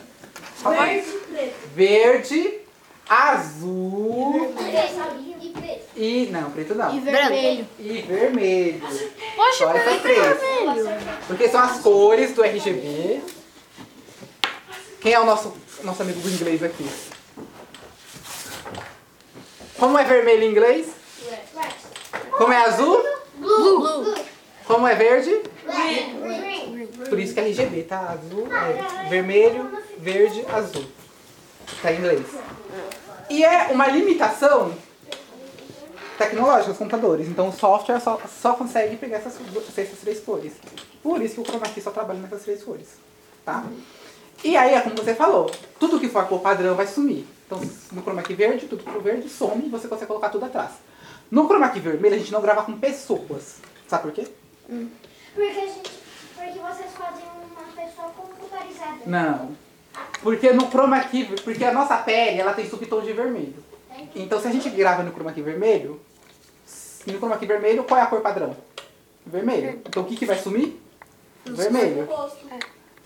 Só 0.62 0.70
Verde 0.70 1.08
e 1.10 1.18
preto. 1.34 1.68
Verde, 1.74 2.58
azul 3.06 4.54
Preto. 4.56 5.36
E 5.42 5.48
preto. 5.50 5.84
e. 5.94 6.26
Não, 6.32 6.50
preto 6.50 6.74
não. 6.74 6.96
E 6.96 7.00
vermelho. 7.00 7.68
E 7.78 7.98
vermelho. 8.00 8.80
Poxa, 9.36 9.58
Só 9.66 9.72
essas 9.74 10.00
três. 10.00 10.38
Porque 11.26 11.48
são 11.50 11.60
as 11.60 11.80
cores 11.80 12.32
do 12.34 12.42
RGB. 12.42 13.20
Quem 15.02 15.12
é 15.12 15.20
o 15.20 15.26
nosso, 15.26 15.54
nosso 15.86 16.02
amigo 16.02 16.20
do 16.20 16.28
inglês 16.28 16.62
aqui? 16.62 16.86
Como 19.78 19.96
é 19.98 20.04
vermelho 20.04 20.42
em 20.42 20.50
inglês? 20.50 20.88
Como 22.36 22.52
é 22.52 22.64
azul? 22.64 23.02
Blue. 23.36 24.14
Como 24.66 24.86
é 24.86 24.94
verde? 24.94 25.42
Por 27.08 27.18
isso 27.20 27.32
que 27.32 27.40
é 27.40 27.44
RGB, 27.44 27.84
tá? 27.84 28.00
Azul, 28.10 28.48
é 28.52 29.08
vermelho, 29.08 29.70
verde, 29.98 30.44
azul. 30.52 30.84
Tá 31.80 31.92
em 31.92 31.98
inglês. 31.98 32.26
E 33.30 33.44
é 33.44 33.68
uma 33.68 33.86
limitação 33.86 34.74
tecnológica 36.18 36.70
dos 36.70 36.78
computadores. 36.78 37.28
Então 37.28 37.48
o 37.48 37.52
software 37.52 38.00
só, 38.00 38.20
só 38.40 38.54
consegue 38.54 38.96
pegar 38.96 39.18
essas, 39.18 39.34
essas 39.76 39.98
três 40.00 40.20
cores. 40.20 40.54
Por 41.02 41.22
isso 41.22 41.34
que 41.34 41.40
o 41.40 41.44
Chroma 41.44 41.66
Key 41.68 41.80
só 41.80 41.90
trabalha 41.90 42.18
nessas 42.18 42.42
três 42.42 42.62
cores. 42.62 42.88
Tá? 43.44 43.64
E 44.44 44.56
aí 44.56 44.74
é 44.74 44.80
como 44.80 44.96
você 44.96 45.14
falou, 45.14 45.50
tudo 45.78 46.00
que 46.00 46.08
for 46.08 46.26
cor 46.26 46.40
padrão 46.40 46.74
vai 46.74 46.86
sumir. 46.86 47.26
Então 47.46 47.60
no 47.92 48.02
Chroma 48.02 48.22
Key 48.22 48.34
verde, 48.34 48.66
tudo 48.66 48.82
que 48.82 48.90
for 48.90 49.02
verde 49.02 49.28
some 49.28 49.66
e 49.66 49.68
você 49.68 49.88
consegue 49.88 50.08
colocar 50.08 50.28
tudo 50.28 50.44
atrás. 50.44 50.72
No 51.30 51.46
Chroma 51.46 51.68
Key 51.68 51.80
vermelho 51.80 52.14
a 52.14 52.18
gente 52.18 52.32
não 52.32 52.40
grava 52.40 52.62
com 52.62 52.78
pessoas. 52.78 53.56
Sabe 53.88 54.02
por 54.02 54.12
quê? 54.12 54.26
Porque 55.34 55.48
a 55.48 55.52
gente. 55.52 55.90
Porque 56.34 56.58
vocês 56.58 56.92
fazem 56.92 57.24
uma 57.24 57.84
pessoa 57.84 58.08
computarizada. 58.10 58.98
Não. 59.06 59.56
Porque 60.22 60.52
no 60.52 60.68
chroma 60.70 61.00
key, 61.04 61.24
porque 61.42 61.64
a 61.64 61.72
nossa 61.72 61.96
pele, 61.98 62.40
ela 62.40 62.52
tem 62.52 62.68
subtom 62.68 63.00
de 63.00 63.12
vermelho. 63.12 63.54
Então 64.14 64.40
se 64.40 64.48
a 64.48 64.50
gente 64.50 64.68
grava 64.70 65.02
no 65.02 65.12
chroma 65.12 65.32
key 65.32 65.42
vermelho, 65.42 66.00
no 67.06 67.18
chroma 67.18 67.38
key 67.38 67.46
vermelho, 67.46 67.84
qual 67.84 68.00
é 68.00 68.02
a 68.02 68.06
cor 68.06 68.20
padrão? 68.20 68.56
Vermelho. 69.24 69.80
Então 69.86 70.02
o 70.02 70.06
que, 70.06 70.16
que 70.16 70.26
vai 70.26 70.38
sumir? 70.38 70.80
Vermelho. 71.44 72.08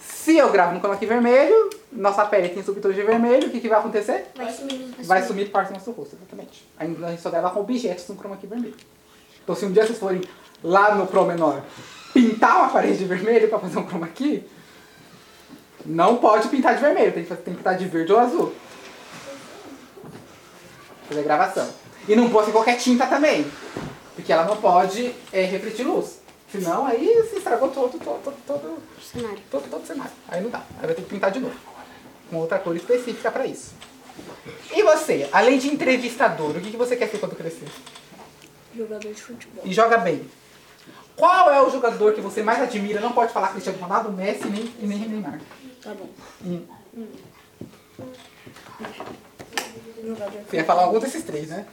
Se 0.01 0.37
eu 0.37 0.51
gravo 0.51 0.75
no 0.75 0.99
key 0.99 1.07
vermelho, 1.07 1.71
nossa 1.93 2.25
pele 2.25 2.49
tem 2.49 2.63
subtom 2.63 2.91
de 2.91 3.03
vermelho, 3.03 3.49
o 3.49 3.51
que, 3.51 3.61
que 3.61 3.69
vai 3.69 3.79
acontecer? 3.79 4.27
Vai 4.35 4.51
sumir. 4.51 4.95
Vai 5.01 5.23
sumir 5.23 5.51
parte 5.51 5.69
do 5.69 5.75
nosso 5.75 5.91
rosto, 5.91 6.17
exatamente. 6.17 6.67
Aí 6.79 6.97
a 7.03 7.11
gente 7.11 7.21
só 7.21 7.31
grava 7.31 7.51
com 7.51 7.61
objetos 7.61 8.09
no 8.09 8.17
chroma 8.17 8.37
key 8.37 8.47
vermelho. 8.47 8.75
Então 9.43 9.55
se 9.55 9.65
um 9.67 9.73
dia 9.73 9.85
vocês 9.85 9.99
forem 9.99 10.23
lá 10.65 10.95
no 10.95 11.07
Pro 11.07 11.27
Menor 11.27 11.63
pintar 12.15 12.57
uma 12.59 12.69
parede 12.71 12.99
de 12.99 13.05
vermelho 13.05 13.49
para 13.49 13.59
fazer 13.59 13.79
um 13.79 13.87
chroma 13.87 14.09
key, 14.09 14.45
não 15.85 16.17
pode 16.17 16.49
pintar 16.49 16.75
de 16.75 16.81
vermelho, 16.81 17.13
tem 17.13 17.25
que, 17.25 17.35
tem 17.35 17.55
que 17.55 17.59
pintar 17.59 17.77
de 17.77 17.85
verde 17.87 18.13
ou 18.13 18.19
azul. 18.19 18.55
Fazer 21.09 21.23
gravação. 21.23 21.69
E 22.09 22.17
não 22.17 22.31
pode 22.31 22.47
ser 22.47 22.53
qualquer 22.53 22.77
tinta 22.79 23.07
também, 23.07 23.47
porque 24.15 24.33
ela 24.33 24.45
não 24.45 24.57
pode 24.57 25.15
é, 25.33 25.45
refletir 25.45 25.85
luz. 25.85 26.20
Senão 26.53 26.85
aí 26.87 27.07
se 27.31 27.37
estragou 27.37 27.69
todo, 27.71 27.99
todo, 27.99 28.21
todo, 28.23 28.37
todo, 28.47 28.83
Cenário. 29.01 29.39
todo, 29.51 29.71
todo 29.71 29.83
o 29.83 29.87
cenário. 29.87 30.13
Aí 30.29 30.43
não 30.43 30.51
dá. 30.51 30.63
Aí 30.81 30.87
vai 30.87 30.95
ter 30.95 31.03
que 31.03 31.09
pintar 31.09 31.31
de 31.31 31.39
novo. 31.41 31.55
Com 32.29 32.37
outra 32.37 32.59
cor 32.59 32.75
específica 32.77 33.31
pra 33.31 33.47
isso. 33.47 33.73
E 34.75 34.83
você, 34.83 35.29
além 35.33 35.59
de 35.59 35.69
entrevistador, 35.69 36.51
o 36.57 36.61
que 36.61 36.71
que 36.73 36.77
você 36.77 36.97
quer 36.97 37.09
ser 37.09 37.19
quando 37.19 37.37
crescer? 37.37 37.69
Jogador 38.77 39.13
de 39.13 39.23
futebol. 39.23 39.63
E 39.65 39.73
joga 39.73 39.99
bem. 39.99 40.29
Qual 41.17 41.51
é 41.51 41.61
o 41.63 41.71
jogador 41.71 42.15
que 42.15 42.21
você 42.21 42.43
mais 42.43 42.61
admira? 42.63 43.01
Não 43.01 43.13
pode 43.13 43.33
falar 43.33 43.49
Cristiano 43.53 43.79
Ronaldo, 43.79 44.11
Messi 44.13 44.47
nem, 44.49 44.73
e 44.81 44.87
nem 44.87 44.99
Neymar. 45.09 45.41
Tá 45.83 45.95
bom. 45.95 46.09
Hum. 46.45 46.63
Jogador. 50.05 50.41
Você 50.49 50.57
ia 50.57 50.65
falar 50.65 50.83
algum 50.85 50.99
desses 50.99 51.23
três, 51.23 51.49
né? 51.49 51.67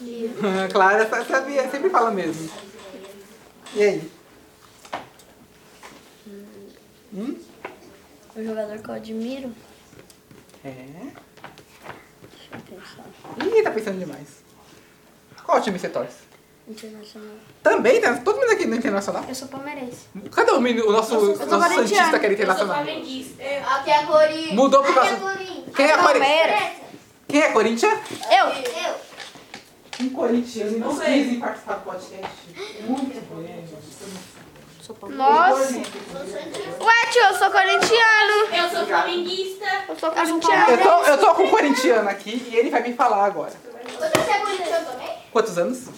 claro, 0.72 1.02
essa- 1.02 1.24
sabia, 1.24 1.68
sempre 1.70 1.90
fala 1.90 2.10
mesmo. 2.10 2.48
E 3.74 3.82
aí? 3.82 4.10
Hum? 7.14 7.38
O 8.36 8.44
jogador 8.44 8.78
que 8.78 8.88
eu 8.88 8.94
admiro. 8.94 9.52
É. 10.64 10.70
Deixa 10.70 12.50
eu 12.52 12.60
pensar. 12.60 13.04
Ih, 13.56 13.62
tá 13.62 13.70
pensando 13.70 13.98
demais. 13.98 14.42
Qual 15.44 15.60
time 15.60 15.78
você 15.78 15.88
torce? 15.88 16.28
Internacional. 16.68 17.36
Também, 17.62 18.00
tá? 18.00 18.18
Todo 18.18 18.38
mundo 18.38 18.52
aqui 18.52 18.66
no 18.66 18.76
Internacional. 18.76 19.24
Eu 19.26 19.34
sou 19.34 19.48
palmeirense. 19.48 20.06
Cadê 20.30 20.50
o, 20.52 20.60
menino, 20.60 20.86
o 20.88 20.92
nosso, 20.92 21.18
sou 21.18 21.46
nosso 21.46 21.74
Santista 21.74 22.18
que 22.18 22.26
era 22.26 22.34
Internacional? 22.34 22.80
Aqui 22.80 23.90
é 23.90 24.06
Corinthians. 24.06 24.52
Mudou 24.52 24.82
por 24.82 24.94
causa... 24.94 25.16
Corinthians. 25.16 25.74
Quem 25.74 25.86
é 25.86 25.96
Corinthians? 25.96 26.28
Palmeiras. 26.28 26.72
Quem 27.26 27.42
é 27.42 27.52
Corinthians? 27.52 27.98
Eu. 28.30 28.46
Eu. 28.46 29.07
Um 30.00 30.10
corintiano 30.10 30.76
e 30.76 30.80
não 30.80 30.96
quis 30.96 31.38
participar 31.38 31.74
do 31.74 31.84
podcast. 31.84 32.36
Muito 32.86 33.34
bem. 33.36 33.64
Sou 34.80 34.94
palmeiras. 34.94 35.26
Nossa. 35.26 35.74
Ué, 35.74 37.10
tio, 37.10 37.22
eu 37.22 37.34
sou 37.34 37.50
corintiano. 37.50 38.54
Eu 38.56 38.70
sou 38.70 38.86
flamenguista. 38.86 39.66
Eu 39.88 39.98
sou 39.98 40.10
corintiano. 40.10 40.70
Eu 40.70 40.78
tô, 40.78 41.04
eu 41.04 41.18
tô 41.18 41.34
com 41.34 41.42
um 41.42 41.50
corintiano 41.50 42.08
aqui 42.08 42.48
e 42.50 42.56
ele 42.56 42.70
vai 42.70 42.82
me 42.82 42.94
falar 42.94 43.24
agora. 43.24 43.52
Você 43.98 44.30
é 44.30 44.38
corintiano 44.38 44.86
também? 44.86 45.08
Quantos 45.32 45.58
anos? 45.58 45.88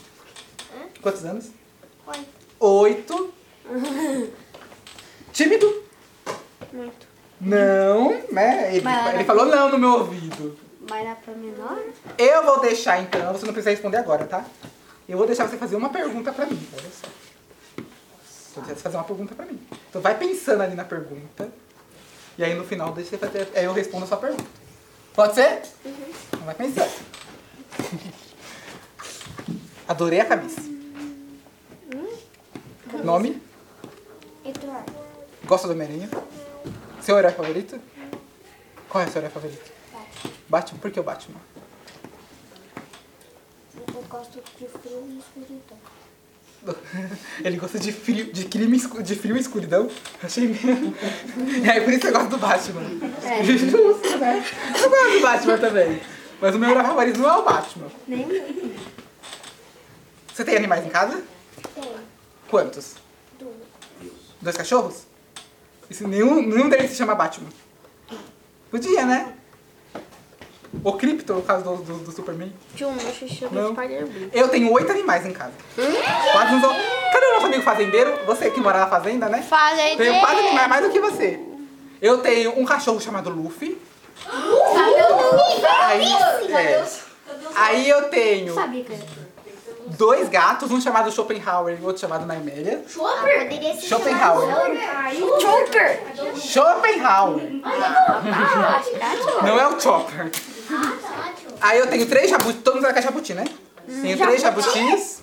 Quantos 1.03 1.25
anos? 1.25 1.51
Oito. 2.07 2.25
Oito. 2.59 3.35
Tímido? 5.33 5.85
Muito. 6.73 7.07
Não, 7.41 8.11
né? 8.33 8.75
Ele, 8.75 8.87
ele 9.15 9.25
falou 9.25 9.47
não 9.47 9.71
no 9.71 9.79
meu 9.79 9.91
ouvido. 9.93 10.59
Mas 10.91 11.07
era 11.07 11.15
pra 11.15 11.35
menor? 11.35 11.81
Eu 12.19 12.45
vou 12.45 12.61
deixar 12.61 13.01
então, 13.01 13.33
você 13.33 13.47
não 13.47 13.53
precisa 13.53 13.71
responder 13.71 13.99
agora, 13.99 14.27
tá? 14.27 14.45
Eu 15.09 15.17
vou 15.17 15.27
deixar 15.27 15.49
você 15.49 15.57
fazer 15.57 15.77
uma 15.77 15.89
pergunta 15.89 16.33
pra 16.33 16.47
mim, 16.47 16.69
olha 16.77 16.91
só. 16.91 17.07
Você 18.61 18.75
fazer 18.75 18.97
uma 18.97 19.05
pergunta 19.05 19.33
pra 19.33 19.47
mim. 19.47 19.65
Então 19.89 20.03
vai 20.03 20.19
pensando 20.19 20.63
ali 20.63 20.75
na 20.75 20.85
pergunta. 20.85 21.49
E 22.37 22.43
aí 22.43 22.55
no 22.55 22.65
final 22.65 22.93
deixa 22.93 23.11
você 23.11 23.19
fazer. 23.19 23.49
Aí 23.55 23.65
eu 23.65 23.73
respondo 23.73 24.05
a 24.05 24.09
sua 24.09 24.17
pergunta. 24.17 24.45
Pode 25.15 25.35
ser? 25.37 25.63
Então 25.85 26.41
vai 26.45 26.55
pensando. 26.57 26.91
Adorei 29.87 30.19
a 30.21 30.25
camisa. 30.25 30.61
Nome? 33.05 33.41
Eduardo. 34.45 34.93
Gosta 35.45 35.69
do 35.69 35.75
Homem-Aranha? 35.75 36.11
Seu 37.01 37.17
herói 37.17 37.33
favorito? 37.33 37.81
Qual 38.89 39.05
é 39.05 39.07
o 39.07 39.11
seu 39.11 39.21
herói 39.21 39.31
favorito? 39.31 39.80
Batman. 40.49 40.79
Por 40.81 40.91
que 40.91 41.01
o 41.01 41.03
Batman? 41.03 41.41
Eu 43.77 44.03
gosto 44.09 44.41
de 44.59 44.67
frio 44.69 45.05
e 45.09 45.19
escuridão. 45.19 45.79
Ele 47.43 47.57
gosta 47.57 47.79
de 47.79 47.91
frio, 47.93 48.33
de 48.33 48.45
crime, 48.45 48.77
escu- 48.77 49.03
de 49.03 49.15
frio 49.15 49.37
e 49.37 49.41
escuridão. 49.41 49.89
Achei 50.23 50.49
mesmo. 50.49 50.95
E 51.65 51.71
aí 51.71 51.81
por 51.83 51.93
isso 51.93 52.07
eu 52.07 52.13
gosto 52.13 52.29
do 52.29 52.39
Batman. 52.39 52.83
É. 53.25 53.43
Justo, 53.45 54.19
né? 54.19 54.45
Eu 54.81 54.91
gosto 54.91 55.13
do 55.13 55.21
Batman 55.21 55.59
também. 55.59 56.03
Mas 56.41 56.55
o 56.55 56.59
meu 56.59 56.75
favorito 56.75 57.19
não 57.21 57.29
é 57.31 57.37
o 57.39 57.45
Batman. 57.45 57.87
Nem 58.07 58.27
Você 60.33 60.45
tem 60.45 60.57
animais 60.57 60.85
em 60.85 60.91
casa? 60.91 61.23
Tem. 61.75 61.85
Quantos? 62.49 62.95
Duas. 63.39 63.55
Dois 64.41 64.57
cachorros? 64.57 65.03
Se 65.91 66.07
nenhum, 66.07 66.41
nenhum 66.47 66.69
deles 66.69 66.91
se 66.91 66.97
chama 66.97 67.15
Batman? 67.15 67.49
Podia, 68.71 69.05
né? 69.05 69.35
O 70.85 70.93
Krypto, 70.93 71.35
no 71.35 71.43
caso 71.43 71.65
do, 71.65 71.77
do, 71.83 71.95
do 71.99 72.13
Superman. 72.13 72.53
Tio, 72.77 72.93
meu 72.93 73.13
xixi 73.13 73.45
é 73.45 73.49
do 73.49 73.73
Spider-Man. 73.73 74.31
Eu 74.33 74.49
tenho 74.49 74.73
oito 74.73 74.91
animais 74.93 75.27
em 75.27 75.33
casa. 75.33 75.53
Quase 76.33 76.55
uns... 76.55 76.63
Cadê 76.63 77.27
o 77.27 77.33
nosso 77.35 77.47
amigo 77.47 77.63
fazendeiro? 77.63 78.19
Você 78.27 78.51
que 78.51 78.61
mora 78.61 78.79
na 78.79 78.87
fazenda, 78.87 79.29
né? 79.29 79.43
Fazendeiro. 79.43 79.97
Tenho 79.99 80.21
quase 80.21 80.39
animais 80.39 80.69
mais 80.69 80.85
do 80.85 80.91
que 80.93 81.01
você. 81.01 81.41
Eu 82.01 82.19
tenho 82.19 82.59
um 82.59 82.65
cachorro 82.65 83.01
chamado 83.01 83.31
Luffy. 83.31 83.77
Aí, 85.87 86.13
é. 86.53 86.85
Aí 87.57 87.89
eu 87.89 88.09
tenho 88.09 88.55
Sabia 88.55 88.85
que 88.85 88.93
era. 88.93 89.03
dois 89.99 90.29
gatos, 90.29 90.71
um 90.71 90.81
chamado 90.81 91.11
Schopenhauer 91.11 91.79
e 91.81 91.85
outro 91.85 92.01
chamado 92.01 92.27
Naiméria. 92.27 92.85
Poderia 92.95 93.75
ser 93.75 93.89
Schopenhauer. 93.89 94.49
Choker! 95.41 96.01
Schopenhauer. 96.37 97.51
Não 99.43 99.59
é 99.59 99.67
o 99.67 99.81
Chopper. 99.81 100.31
Aí 101.61 101.79
eu 101.79 101.87
tenho 101.87 102.07
três 102.07 102.31
jabutis, 102.31 102.63
todo 102.63 102.75
mundo 102.75 102.83
sabe 102.83 102.95
que 102.95 102.99
é 103.01 103.03
jabuti, 103.03 103.35
né? 103.35 103.45
Tenho 103.87 104.19
três 104.19 104.41
jabutis. 104.43 105.23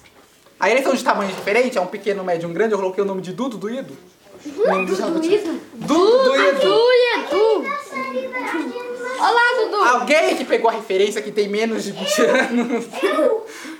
Aí 0.60 0.72
eles 0.72 0.84
são 0.84 0.94
de 0.94 1.04
tamanho 1.04 1.32
diferente, 1.32 1.78
é 1.78 1.82
um 1.82 1.88
pequeno, 1.88 2.22
um 2.22 2.26
médio, 2.26 2.50
um 2.50 2.54
grande. 2.54 2.74
Eu 2.74 2.80
coloquei 2.80 3.04
o 3.04 3.08
nome 3.08 3.22
de 3.22 3.32
Dudu, 3.32 3.58
Dudu 3.58 3.70
Edu. 3.70 3.98
O 4.46 4.68
nome 4.68 4.86
dos 4.86 4.98
jabutis. 4.98 5.42
Dudu, 5.44 5.64
Dudu 5.74 6.36
e 6.36 6.48
Edu. 6.48 6.60
Tu 6.60 6.92
e 6.92 7.20
Edu. 7.20 7.78
Olá, 9.20 9.42
Dudu. 9.64 9.76
Alguém 9.84 10.36
que 10.36 10.46
pegou 10.46 10.70
a 10.70 10.74
referência 10.74 11.22
que 11.22 11.32
tem 11.32 11.48
menos 11.48 11.84
de 11.84 11.92
20 11.92 12.22
anos? 12.22 12.86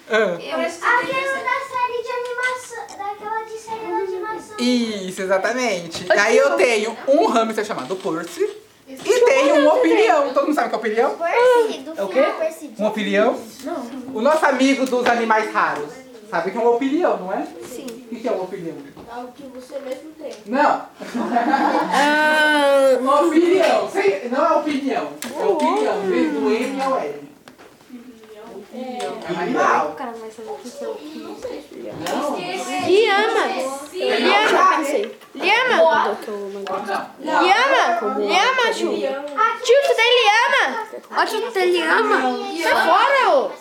Ah, 0.10 0.36
Aquela 0.36 0.64
da 0.64 0.70
série 0.70 2.02
de 2.02 2.10
animação. 2.10 2.98
Daquela 2.98 3.44
de 3.44 3.58
série 3.60 3.88
de 3.88 4.16
animação. 4.16 4.58
Isso, 4.58 5.22
exatamente. 5.22 6.06
E 6.08 6.12
aí 6.18 6.38
eu 6.38 6.52
tenho 6.52 6.98
um 7.10 7.26
hamster 7.26 7.66
chamado 7.66 7.94
Percy. 7.98 8.50
E 9.28 9.30
tenho 9.30 9.56
um 9.56 9.68
opinião. 9.74 10.34
Todo 10.34 10.46
mundo 10.46 10.56
sabe 10.56 10.68
o 10.68 10.70
que 10.70 10.76
é 10.76 10.80
opinião? 10.80 11.18
Percy, 11.18 11.78
do 11.80 12.00
É 12.00 12.04
o 12.04 12.08
quê? 12.08 12.24
Percy 12.40 12.72
Um 12.80 12.86
opinião? 12.86 13.36
O 14.14 14.22
nosso 14.22 14.46
amigo 14.46 14.86
dos 14.86 15.06
animais 15.06 15.52
raros. 15.54 15.90
Sabe 16.30 16.52
que 16.52 16.58
é 16.58 16.62
uma 16.62 16.72
opinião, 16.72 17.18
não 17.18 17.32
é? 17.32 17.48
Sim. 17.64 17.86
O 18.12 18.16
que 18.16 18.28
é 18.28 18.32
uma 18.32 18.44
opinião? 18.44 18.76
Algo 19.10 19.32
que 19.34 19.44
você 19.44 19.80
mesmo 19.80 20.12
tem. 20.20 20.34
Não! 20.46 20.82
Uma 23.02 23.22
opinião. 23.22 23.90
Não 24.30 24.46
é 24.46 24.52
opinião. 24.58 25.08
É 25.40 25.46
opinião. 25.46 26.04
Em 26.04 26.10
vez 26.10 26.34
do 26.34 26.52
M 26.52 26.82
é 26.82 26.88
o 26.88 26.98
L. 26.98 27.27
É 28.74 29.42
animal. 29.42 29.90
O 29.90 29.94
cara 29.96 30.12
vai 30.12 30.30
saber 30.30 30.50
o 30.50 30.58
que 30.58 30.84
é 30.84 30.88
o 30.88 30.96
que. 30.96 31.08
Liama. 32.86 33.44
Pensei. 34.78 35.18
Liama. 35.36 35.78
Mandei. 36.54 36.96
Liama. 37.24 37.84
Liama, 38.20 38.66
tio. 38.74 38.92
Tio, 38.92 39.80
tu 39.88 39.94
tem 39.96 40.12
liama? 40.20 40.64
Ó, 41.12 41.26
tio, 41.26 41.42
tu 41.42 41.52
tem 41.52 41.72
liama? 41.72 42.18
Sai 42.62 42.76
fora, 42.86 43.30
ô. 43.30 43.52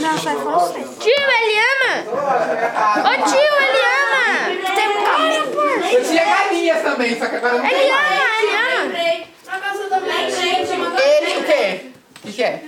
Não, 0.00 0.18
sai 0.18 0.36
fora 0.36 0.58
você. 0.58 0.80
Tio, 0.98 1.12
é 1.12 1.40
liama. 1.46 1.92
Ô, 3.00 3.12
tio, 3.28 3.38
é 3.38 3.72
liama. 3.76 4.26
Tu 4.60 4.68
tem 4.74 4.86
um 4.88 4.90
cabelo. 5.04 5.46
Eu 5.92 6.00
tinha 6.04 6.24
galinhas 6.24 6.82
também, 6.82 7.18
só 7.18 7.26
que 7.26 7.36
agora 7.36 7.58
não 7.58 7.64
É 7.64 7.68
tem 7.68 7.90
mais. 7.92 8.08
liama, 8.10 8.16
é 8.16 8.40
liama. 8.42 9.16
Ele 10.98 11.38
o 11.38 11.44
quê? 11.44 11.90
O 12.24 12.32
que 12.32 12.42
é? 12.42 12.62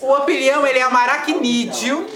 O 0.00 0.12
opilião, 0.12 0.66
ele 0.66 0.78
é 0.78 0.88
um 0.88 0.96
aracnídeo. 0.96 2.06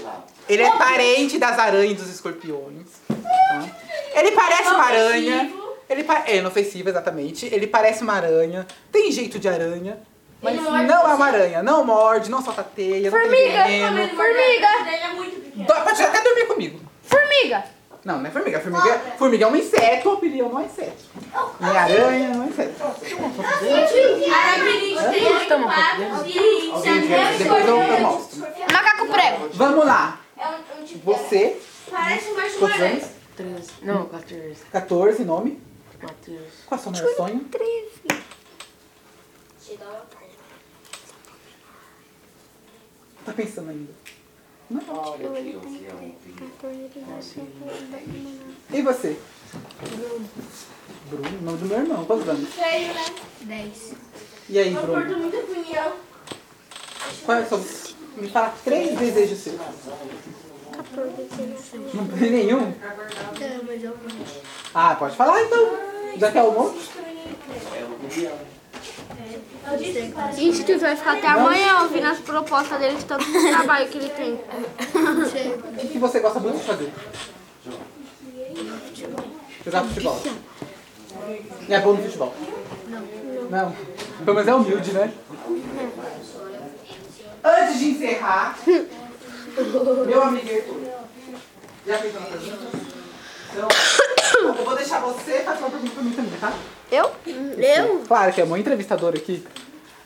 Ele 0.47 0.61
é 0.63 0.71
parente 0.77 1.37
das 1.39 1.57
aranhas 1.57 1.91
e 1.91 1.95
dos 1.95 2.09
escorpiões. 2.13 2.85
tá? 3.07 3.65
Ele 4.13 4.31
parece 4.31 4.69
uma 4.69 4.83
aranha. 4.85 5.51
Ele 5.89 6.03
pa- 6.03 6.23
é 6.27 6.37
inofensivo, 6.37 6.89
exatamente. 6.89 7.45
Ele 7.47 7.67
parece 7.67 8.03
uma 8.03 8.13
aranha. 8.13 8.65
Tem 8.91 9.11
jeito 9.11 9.39
de 9.39 9.47
aranha. 9.47 9.97
Mas 10.41 10.55
não 10.61 10.77
é 10.77 11.13
uma 11.13 11.25
aranha. 11.25 11.63
Não 11.63 11.83
morde, 11.83 12.29
não 12.29 12.43
solta 12.43 12.63
teia, 12.63 13.09
não 13.09 13.17
tem 13.19 13.27
Formiga, 13.29 13.63
veneno. 13.63 14.09
Formiga. 14.15 14.67
Ele 14.85 14.95
é 15.03 15.13
muito 15.13 15.35
pequeno. 15.41 15.65
Do- 15.65 15.73
Pode 15.83 16.03
até 16.03 16.21
dormir 16.21 16.45
comigo. 16.45 16.79
Formiga. 17.03 17.63
Não, 18.05 18.19
não 18.19 18.27
é 18.27 18.31
formiga. 18.31 18.59
Formiga, 18.59 18.99
formiga 19.17 19.45
é 19.45 19.47
um 19.47 19.55
inseto, 19.55 20.09
o 20.09 20.13
opilião 20.13 20.47
não 20.47 20.59
é 20.59 20.65
inseto. 20.65 21.03
Aranha, 21.59 22.29
não 22.35 22.43
é 22.43 22.47
inseto. 22.49 22.83
Aracnídeo 24.31 25.09
tem 25.09 25.47
Toma 25.49 25.65
um 25.65 25.73
quatro 25.73 26.27
e 26.27 27.37
Depois 27.39 27.67
eu, 27.67 27.99
mostro. 28.01 28.39
Macaco 28.71 29.07
prego. 29.07 29.49
Vamos 29.53 29.85
lá. 29.85 30.19
É 30.37 30.47
um, 30.47 30.51
é 30.51 30.81
um 30.81 30.85
tipo. 30.85 31.13
Você, 31.13 31.59
Parece 31.89 32.29
anos? 32.29 33.05
13. 33.35 33.71
Não, 33.81 34.05
14. 34.05 34.55
14, 34.71 35.25
nome? 35.25 35.59
14. 35.99 36.39
Qual 36.67 36.77
é 36.77 36.81
o 36.81 36.83
seu 36.83 36.91
maior 36.91 37.15
sonho? 37.15 37.49
Tá 43.25 43.33
pensando 43.33 43.71
ainda. 43.71 44.04
E 48.73 48.81
você? 48.81 49.19
Bruno, 51.09 51.41
nome 51.41 51.57
do 51.59 51.65
meu 51.65 51.77
irmão. 51.79 52.05
Quantos 52.05 52.27
anos? 52.27 52.49
Feio, 52.49 52.93
né? 52.93 53.05
Dez. 53.41 53.93
E 54.49 54.57
aí, 54.59 54.73
Eu 54.73 54.81
curto 54.81 55.01
Bruno? 55.01 55.17
muita 55.19 55.37
opinião. 55.37 55.93
Quais 57.25 57.47
são? 57.47 57.63
Me 58.17 58.29
fala 58.29 58.53
três 58.63 58.97
desejos 58.97 59.37
seus. 59.39 59.59
Não 61.93 62.07
tem 62.07 62.31
nenhum? 62.31 62.73
Ah, 64.73 64.95
pode 64.95 65.15
falar 65.15 65.43
então. 65.43 65.77
Já 66.17 66.31
que 66.31 66.37
é 66.37 66.43
um 66.43 66.51
monte. 66.51 66.89
Gente, 70.35 70.63
tu 70.63 70.77
vai 70.79 70.95
ficar 70.95 71.13
até 71.17 71.27
amanhã 71.27 71.81
ouvindo 71.81 72.05
as 72.05 72.19
propostas 72.19 72.79
dele 72.79 72.97
de 72.97 73.05
tanto 73.05 73.25
trabalho 73.49 73.87
que 73.89 73.97
ele 73.97 74.09
tem. 74.09 74.33
O 74.33 75.77
que 75.77 75.87
que 75.87 75.97
você 75.97 76.19
gosta 76.19 76.39
muito 76.39 76.57
de 76.59 76.63
fazer? 76.63 76.93
Jogar 79.65 79.83
futebol. 79.83 80.21
É 81.67 81.79
bom 81.79 81.93
no 81.93 82.03
futebol? 82.03 82.35
Não. 82.87 83.01
Não? 83.49 83.75
Pelo 84.23 84.35
menos 84.35 84.47
é 84.47 84.53
humilde, 84.53 84.91
né? 84.91 85.11
Antes 87.43 87.79
de 87.79 87.85
encerrar, 87.91 88.57
meu 88.67 90.23
amigo 90.23 90.85
já 91.87 91.97
fez 91.97 92.15
uma 92.15 92.25
pergunta? 92.27 92.85
Então, 93.51 93.67
eu 94.43 94.65
vou 94.65 94.75
deixar 94.75 94.99
você 94.99 95.39
fazer 95.39 95.59
uma 95.59 95.69
pergunta 95.69 95.93
pra 95.93 96.03
mim 96.03 96.11
também, 96.11 96.39
tá? 96.39 96.53
Eu? 96.91 97.11
Eu? 97.25 98.03
Claro 98.07 98.31
que 98.33 98.41
é 98.41 98.43
uma 98.43 98.59
entrevistadora 98.59 99.17
aqui. 99.17 99.45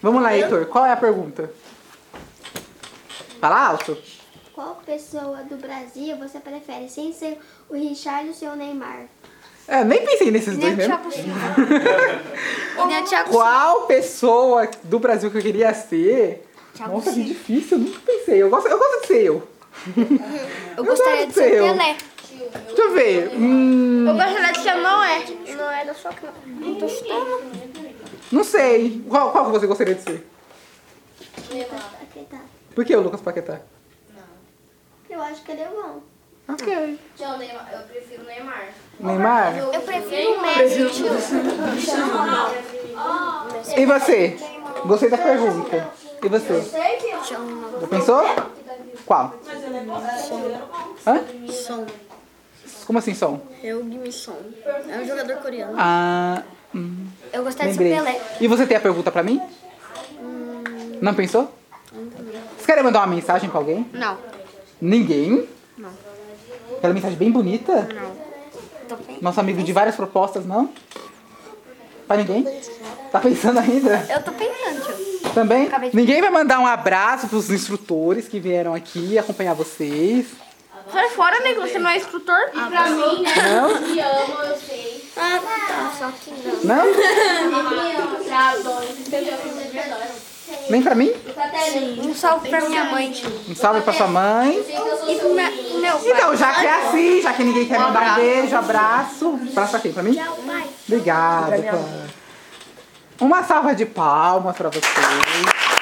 Vamos 0.01 0.21
lá, 0.21 0.35
Heitor, 0.35 0.65
qual 0.67 0.85
é 0.85 0.91
a 0.91 0.97
pergunta? 0.97 1.51
Fala 3.39 3.67
alto. 3.67 3.97
Qual 4.53 4.81
pessoa 4.85 5.37
do 5.43 5.55
Brasil 5.57 6.17
você 6.17 6.39
prefere, 6.39 6.89
sem 6.89 7.13
ser 7.13 7.37
o 7.69 7.73
Richard 7.73 8.33
ou 8.43 8.49
o 8.51 8.55
Neymar? 8.55 9.05
É, 9.67 9.83
nem 9.83 10.03
pensei 10.05 10.31
nesses 10.31 10.57
dois 10.57 10.75
mesmo. 10.75 10.97
Nem 12.87 13.01
o 13.01 13.05
Thiago 13.05 13.29
Qual 13.29 13.85
pessoa 13.85 14.67
do 14.83 14.97
Brasil 14.99 15.29
que 15.29 15.37
eu 15.37 15.41
queria 15.41 15.73
ser? 15.73 16.47
Nossa, 16.79 17.11
que 17.11 17.23
difícil, 17.23 17.77
eu 17.77 17.83
nunca 17.83 17.99
pensei. 18.05 18.41
Eu 18.41 18.49
gosto, 18.49 18.67
eu 18.67 18.77
gosto 18.79 19.01
de 19.01 19.07
ser 19.07 19.25
eu. 19.25 19.47
Eu 20.77 20.83
gostaria 20.83 21.27
de 21.27 21.33
ser 21.33 21.53
eu. 21.53 21.65
o 21.65 21.69
Pelé. 21.69 21.97
Deixa 22.67 22.81
eu 22.81 22.93
ver. 22.93 23.31
Hum, 23.35 24.05
Eu 24.07 24.13
gostaria 24.15 24.51
de 24.53 24.59
ser 24.59 24.75
o 24.75 24.81
Noé. 24.81 25.25
Da 25.85 25.93
sua 25.93 26.11
cara. 26.11 26.33
Não 26.45 26.77
não 28.31 28.43
sei. 28.43 29.03
Qual, 29.07 29.31
qual 29.31 29.45
que 29.45 29.51
você 29.51 29.67
gostaria 29.67 29.95
de 29.95 30.01
ser? 30.01 30.27
Paquetá. 31.99 32.41
Por 32.75 32.85
que 32.85 32.95
o 32.95 33.01
Lucas 33.01 33.21
Paquetá? 33.21 33.61
Eu 35.09 35.21
acho 35.21 35.43
que 35.43 35.51
ele 35.51 35.61
é 35.61 35.67
bom. 35.67 36.01
Ok. 36.47 36.99
Tchau, 37.15 37.37
Neymar. 37.37 37.69
Eu 37.71 37.79
prefiro 37.83 38.23
o 38.23 38.25
Neymar. 38.25 38.69
Neymar? 38.99 39.57
Eu 39.57 39.81
prefiro 39.81 40.33
o 40.33 40.41
Messi. 40.41 40.81
E 43.77 43.85
você? 43.85 44.37
Gostei 44.85 45.09
da 45.09 45.17
pergunta. 45.17 45.91
E 46.23 46.29
você? 46.29 46.61
Já 46.61 47.87
pensou? 47.87 48.23
Qual? 49.05 49.33
Hã? 51.07 51.23
Som. 51.51 51.85
Como 52.89 52.97
assim, 52.97 53.13
som? 53.13 53.39
O 53.63 53.83
Gimi 53.87 54.11
Som. 54.11 54.35
É 54.89 54.97
um 54.97 55.05
jogador 55.05 55.35
coreano. 55.43 55.75
Ah, 55.77 56.41
hum, 56.73 57.05
Eu 57.31 57.43
gostaria 57.43 57.71
de 57.71 57.77
ser 57.77 57.83
lembrei. 57.83 58.13
Pelé. 58.15 58.21
E 58.41 58.47
você 58.47 58.65
tem 58.65 58.75
a 58.75 58.79
pergunta 58.79 59.11
pra 59.11 59.21
mim? 59.21 59.39
Não 60.99 61.13
pensou? 61.13 61.53
Você 62.57 62.65
quer 62.65 62.83
mandar 62.83 63.01
uma 63.01 63.13
mensagem 63.13 63.47
pra 63.47 63.59
alguém? 63.59 63.85
Não. 63.93 64.17
Ninguém? 64.81 65.47
Não. 65.77 65.91
Aquela 66.77 66.91
mensagem 66.95 67.15
bem 67.15 67.29
bonita? 67.31 67.87
Não. 67.93 68.97
Nosso 69.21 69.39
amigo 69.39 69.61
de 69.61 69.71
várias 69.71 69.95
propostas, 69.95 70.43
não? 70.47 70.71
Pra 72.07 72.17
ninguém? 72.17 72.43
Tá 73.11 73.19
pensando 73.19 73.59
ainda? 73.59 74.03
Eu 74.09 74.23
tô 74.23 74.31
pensando, 74.31 74.83
tio. 75.21 75.29
Também? 75.35 75.69
De- 75.69 75.95
Ninguém 75.95 76.21
vai 76.21 76.31
mandar 76.31 76.59
um 76.59 76.65
abraço 76.65 77.27
pros 77.27 77.51
instrutores 77.51 78.27
que 78.27 78.39
vieram 78.39 78.73
aqui 78.73 79.15
acompanhar 79.19 79.53
vocês. 79.53 80.25
Sai 80.91 81.09
fora, 81.09 81.39
nego. 81.41 81.61
Você 81.61 81.79
não 81.79 81.89
é 81.89 81.97
instrutor? 81.97 82.37
Pra 82.51 82.89
mim, 82.89 83.21
né? 83.21 83.33
Não? 83.55 83.81
Me 83.81 83.99
amo, 83.99 84.43
eu 84.43 84.55
sei. 84.57 85.09
Ah, 85.17 85.39
tá. 85.39 85.91
Só 85.97 86.11
que 86.11 86.31
não. 86.65 86.75
Não? 86.75 86.85
Nem 90.69 90.81
pra 90.83 90.95
mim? 90.95 91.11
Um 92.03 92.13
salve 92.15 92.49
pra 92.49 92.61
minha 92.61 92.85
mãe, 92.85 93.11
tio. 93.11 93.29
Um 93.49 93.55
salve 93.55 93.81
pra 93.81 93.93
sua 93.93 94.07
mãe. 94.07 94.57
E 95.07 95.15
pro 95.15 95.33
meu, 95.33 95.99
pai. 95.99 96.11
Então, 96.11 96.35
já 96.35 96.53
que 96.53 96.65
é 96.65 96.87
assim, 96.87 97.21
já 97.21 97.33
que 97.33 97.43
ninguém 97.43 97.67
quer 97.67 97.79
mandar 97.79 98.13
um 98.13 98.15
beijo, 98.15 98.55
abraço. 98.55 99.39
Abraço 99.51 99.71
pra 99.71 99.79
quem? 99.79 99.93
Pra 99.93 100.03
mim? 100.03 100.15
pai. 100.15 100.67
Obrigada, 100.87 101.61
Clara. 101.61 102.09
Uma 103.19 103.43
salva 103.43 103.75
de 103.75 103.85
palmas 103.85 104.55
pra 104.55 104.69
vocês. 104.69 105.78